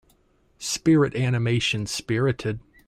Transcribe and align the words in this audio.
Spirit 0.57 1.13
animation 1.13 1.85
Spirited. 1.85 2.59